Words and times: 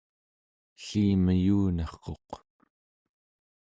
ellimeyunarquq 0.81 2.29